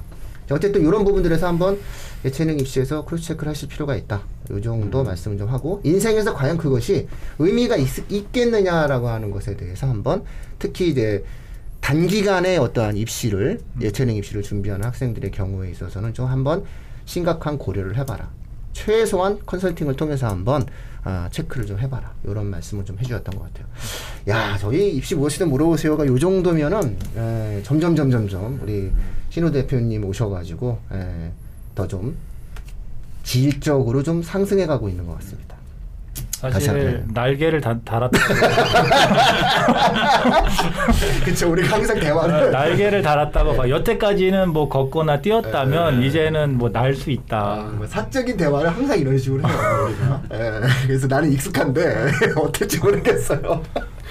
자, 0.49 0.55
어쨌든 0.55 0.81
이런 0.81 1.03
부분들에서 1.03 1.47
한번 1.47 1.79
예체능 2.23 2.59
입시에서 2.59 3.05
cross 3.05 3.23
check를 3.25 3.51
하실 3.51 3.67
필요가 3.67 3.95
있다. 3.95 4.21
이 4.51 4.61
정도 4.61 5.03
말씀을 5.03 5.37
좀 5.37 5.49
하고 5.49 5.81
인생에서 5.83 6.33
과연 6.33 6.57
그것이 6.57 7.07
의미가 7.39 7.77
있, 7.77 8.31
겠느냐라고 8.31 9.09
하는 9.09 9.31
것에 9.31 9.55
대해서 9.57 9.87
한번 9.87 10.23
특히 10.59 10.89
이제 10.89 11.23
단기간에 11.81 12.57
어떠한 12.57 12.97
입시를 12.97 13.59
예체능 13.79 14.15
입시를 14.15 14.41
준비하는 14.41 14.85
학생들의 14.85 15.29
경우에 15.31 15.69
있어서는 15.69 16.13
좀 16.15 16.25
한번 16.27 16.63
심각한 17.05 17.59
고려를 17.59 17.95
해봐라. 17.97 18.31
최소한 18.73 19.39
컨설팅을 19.45 19.95
통해서 19.95 20.27
한번 20.27 20.65
아, 21.05 21.29
체크를 21.31 21.67
좀 21.67 21.77
해봐라. 21.79 22.11
이런 22.23 22.47
말씀을 22.47 22.83
좀 22.83 22.97
해주셨던 22.97 23.37
것 23.37 23.43
같아요. 23.53 23.67
야, 24.27 24.57
저희 24.57 24.89
입시 24.95 25.13
무엇이든 25.15 25.49
물어보세요가 25.49 26.05
요 26.07 26.17
정도면은 26.17 26.97
에, 27.15 27.61
점점 27.63 27.95
점점 27.95 28.27
점 28.27 28.59
우리 28.61 28.91
신우 29.29 29.51
대표님 29.51 30.03
오셔가지고 30.03 30.79
더 31.75 31.87
좀 31.87 32.15
질적으로 33.23 34.01
좀 34.03 34.21
상승해가고 34.23 34.87
있는 34.89 35.05
것 35.05 35.15
같습니다. 35.19 35.54
사실. 36.35 37.05
날개를 37.13 37.61
다, 37.61 37.75
달았다. 37.85 38.19
그렇죠. 41.23 41.49
우리가 41.51 41.77
항상 41.77 41.97
대화를 41.99 42.51
날개를 42.51 43.01
달았다고 43.01 43.55
봐. 43.55 43.69
여태까지는 43.69 44.49
뭐 44.49 44.67
걷거나 44.69 45.21
뛰었다면 45.21 46.01
네. 46.01 46.07
이제는 46.07 46.57
뭐 46.57 46.69
날 46.69 46.93
수 46.95 47.09
있다. 47.09 47.37
아, 47.39 47.71
뭐 47.75 47.87
사적인 47.87 48.35
대화를 48.37 48.69
항상 48.69 48.99
이런 48.99 49.17
식으로 49.17 49.47
해요. 49.47 49.89
예, 50.33 50.61
그래서 50.85 51.07
나는 51.07 51.31
익숙한데 51.31 52.11
어떨지 52.37 52.79
모르겠어요. 52.79 53.63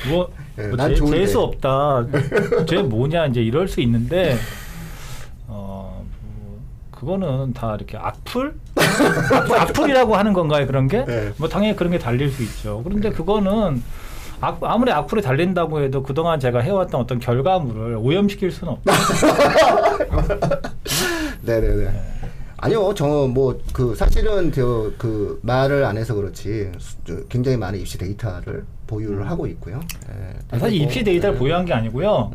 뭐, 0.08 0.28
예, 0.58 0.62
뭐난 0.68 0.88
재- 0.90 0.94
좋은데. 0.96 1.18
재수 1.18 1.40
없다. 1.40 2.06
쟤 2.66 2.82
뭐냐 2.82 3.26
이제 3.26 3.42
이럴 3.42 3.68
수 3.68 3.80
있는데 3.82 4.36
어 5.46 6.04
뭐, 6.22 6.60
그거는 6.90 7.52
다 7.52 7.74
이렇게 7.76 7.96
악플? 7.98 8.54
악플 9.02 9.56
악플이라고 9.58 10.16
하는 10.16 10.32
건가요 10.32 10.66
그런 10.66 10.86
게? 10.88 11.04
네. 11.04 11.32
뭐 11.36 11.48
당연히 11.48 11.76
그런 11.76 11.90
게 11.92 11.98
달릴 11.98 12.30
수 12.30 12.42
있죠. 12.42 12.82
그런데 12.84 13.10
그거는 13.10 13.82
악, 14.40 14.58
아무리 14.62 14.90
악플이 14.92 15.22
달린다고 15.22 15.80
해도 15.80 16.02
그동안 16.02 16.38
제가 16.40 16.60
해왔던 16.60 17.00
어떤 17.00 17.18
결과물을 17.18 17.96
오염시킬 17.96 18.50
수는 18.50 18.74
없다. 18.74 18.92
네네네. 21.42 21.90
아니요, 22.64 22.94
저 22.94 23.28
뭐 23.28 23.58
그 23.74 23.94
사실은 23.94 24.50
저 24.52 24.90
그 24.96 25.38
말을 25.42 25.84
안 25.84 25.96
해서 25.98 26.14
그렇지 26.14 26.72
굉장히 27.28 27.56
많은 27.58 27.78
입시 27.78 27.98
데이터를 27.98 28.64
보유를 28.86 29.28
하고 29.28 29.46
있고요. 29.48 29.80
예, 30.10 30.34
아, 30.50 30.58
사실 30.58 30.80
입시 30.80 31.02
데이터를 31.04 31.34
예. 31.34 31.38
보유한 31.38 31.64
게 31.66 31.72
아니고요. 31.74 32.30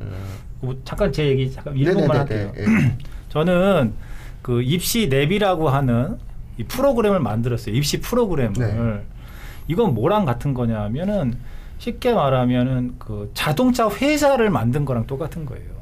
뭐 0.61 0.75
잠깐 0.83 1.11
제 1.11 1.25
얘기 1.27 1.51
잠깐 1.51 1.73
1분만 1.73 2.11
할게요. 2.11 2.51
저는 3.29 3.93
그 4.41 4.61
입시 4.61 5.09
랩이라고 5.09 5.65
하는 5.65 6.17
이 6.59 6.63
프로그램을 6.65 7.19
만들었어요. 7.21 7.73
입시 7.73 8.01
프로그램을. 8.01 8.53
네. 8.57 9.01
이건 9.69 9.93
뭐랑 9.93 10.25
같은 10.25 10.53
거냐면은 10.53 11.37
쉽게 11.77 12.13
말하면은 12.13 12.95
그 12.99 13.31
자동차 13.33 13.89
회사를 13.89 14.49
만든 14.49 14.83
거랑 14.83 15.07
똑같은 15.07 15.45
거예요. 15.45 15.79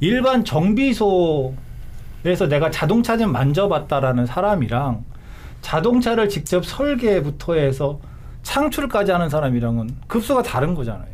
일반 0.00 0.44
정비소에서 0.44 1.56
내가 2.48 2.70
자동차 2.70 3.16
좀 3.16 3.32
만져봤다라는 3.32 4.26
사람이랑 4.26 5.04
자동차를 5.62 6.28
직접 6.28 6.66
설계부터 6.66 7.54
해서 7.54 7.98
창출까지 8.42 9.10
하는 9.10 9.30
사람이랑은 9.30 9.96
급수가 10.06 10.42
다른 10.42 10.74
거잖아요. 10.74 11.08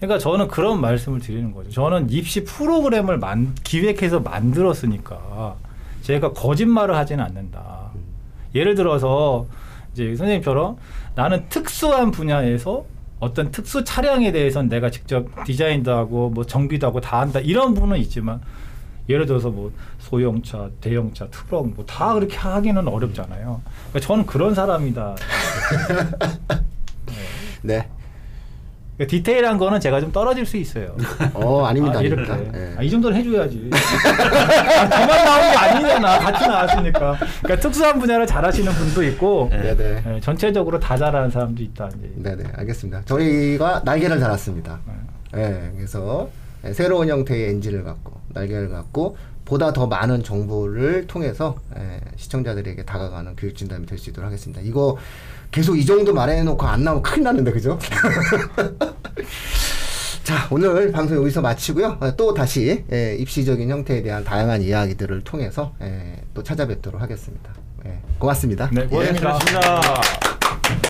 그러니까 0.00 0.18
저는 0.18 0.48
그런 0.48 0.80
말씀을 0.80 1.20
드리는 1.20 1.52
거죠. 1.52 1.70
저는 1.70 2.10
입시 2.10 2.44
프로그램을 2.44 3.18
만, 3.18 3.54
기획해서 3.62 4.20
만들었으니까 4.20 5.56
제가 6.04 6.32
거짓말을 6.32 6.94
하지는 6.94 7.24
않는다. 7.24 7.90
예를 8.54 8.74
들어서 8.74 9.46
이제 9.92 10.14
선생님처럼 10.14 10.76
나는 11.14 11.48
특수한 11.48 12.10
분야에서 12.10 12.84
어떤 13.20 13.50
특수 13.50 13.84
차량에 13.84 14.30
대해서는 14.30 14.68
내가 14.68 14.90
직접 14.90 15.26
디자인도 15.44 15.92
하고 15.92 16.28
뭐 16.28 16.44
정비도 16.44 16.86
하고 16.86 17.00
다 17.00 17.20
한다 17.20 17.40
이런 17.40 17.72
부분은 17.72 17.96
있지만 18.00 18.40
예를 19.08 19.24
들어서 19.24 19.48
뭐 19.50 19.72
소형차, 19.98 20.68
대형차, 20.82 21.28
트럭 21.28 21.68
뭐 21.68 21.86
다 21.86 22.12
그렇게 22.12 22.36
하기는 22.36 22.86
어렵잖아요. 22.86 23.62
그러니까 23.90 24.00
저는 24.00 24.26
그런 24.26 24.54
사람이다. 24.54 25.14
네. 27.62 27.88
그러니까 28.96 29.10
디테일한 29.10 29.58
거는 29.58 29.80
제가 29.80 30.00
좀 30.00 30.12
떨어질 30.12 30.46
수 30.46 30.56
있어요. 30.56 30.96
어 31.34 31.64
아닙니다. 31.64 31.98
아, 31.98 32.02
이렇게. 32.02 32.30
아닙니다. 32.30 32.58
예. 32.58 32.74
아, 32.78 32.82
이 32.82 32.90
정도는 32.90 33.16
해줘야지. 33.18 33.70
아, 33.74 34.88
저만 34.88 35.24
나온 35.24 35.40
게 35.50 35.56
아니잖아. 35.56 36.18
같이 36.18 36.46
나왔으니까. 36.48 37.18
그러니까 37.42 37.56
특수한 37.60 37.98
분야를 37.98 38.26
잘하시는 38.26 38.72
분도 38.72 39.02
있고, 39.02 39.48
네. 39.50 39.74
네네. 39.74 40.02
예, 40.16 40.20
전체적으로 40.20 40.78
다 40.78 40.96
잘하는 40.96 41.30
사람도 41.30 41.62
있다. 41.62 41.88
이제. 41.88 42.10
네 42.16 42.36
네 42.36 42.44
알겠습니다. 42.56 43.02
저희가 43.04 43.82
날개를 43.84 44.20
달았습니다. 44.20 44.78
예, 45.36 45.70
그래서 45.76 46.28
예, 46.64 46.72
새로운 46.72 47.08
형태의 47.08 47.50
엔진을 47.50 47.82
갖고 47.84 48.20
날개를 48.28 48.68
갖고 48.70 49.16
보다 49.44 49.72
더 49.72 49.86
많은 49.86 50.22
정보를 50.22 51.06
통해서 51.06 51.56
예, 51.76 52.00
시청자들에게 52.16 52.84
다가가는 52.84 53.34
교육 53.36 53.56
진담이 53.56 53.86
될 53.86 53.98
수 53.98 54.10
있도록 54.10 54.26
하겠습니다. 54.28 54.62
이거 54.62 54.96
계속 55.54 55.78
이 55.78 55.86
정도 55.86 56.12
말해놓고 56.12 56.66
안 56.66 56.82
나오면 56.82 57.00
큰일 57.04 57.22
나는데 57.22 57.52
그죠? 57.52 57.78
자, 60.24 60.48
오늘 60.50 60.90
방송 60.90 61.16
여기서 61.18 61.42
마치고요. 61.42 61.98
어, 62.00 62.16
또 62.16 62.34
다시 62.34 62.84
예, 62.90 63.14
입시적인 63.14 63.70
형태에 63.70 64.02
대한 64.02 64.24
다양한 64.24 64.62
이야기들을 64.62 65.22
통해서 65.22 65.72
예, 65.80 66.24
또 66.34 66.42
찾아뵙도록 66.42 67.00
하겠습니다. 67.00 67.54
예, 67.86 68.00
고맙습니다. 68.18 68.68
네, 68.72 68.88
예, 68.90 69.12
고맙습니다. 69.12 70.33